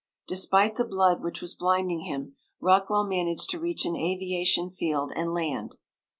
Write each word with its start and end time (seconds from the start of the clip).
Despite 0.27 0.77
the 0.77 0.83
blood 0.87 1.21
which 1.21 1.41
was 1.41 1.53
blinding 1.53 1.99
him 2.05 2.35
Rockwell 2.59 3.05
managed 3.05 3.51
to 3.51 3.59
reach 3.59 3.85
an 3.85 3.95
aviation 3.95 4.71
field 4.71 5.11
and 5.15 5.31
land. 5.31 5.75